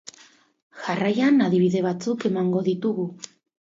Jarraian 0.85 1.39
adibide 1.51 1.87
batzuk 1.91 2.29
emango 2.35 2.69
ditugu. 2.73 3.11